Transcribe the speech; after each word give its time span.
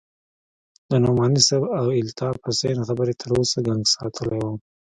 د 0.89 0.91
نعماني 1.03 1.41
صاحب 1.47 1.63
او 1.79 1.85
الطاف 2.05 2.35
حسين 2.45 2.77
خبرې 2.87 3.13
تر 3.21 3.29
اوسه 3.39 3.57
گنگس 3.67 3.91
ساتلى 3.95 4.37
وم. 4.39 4.55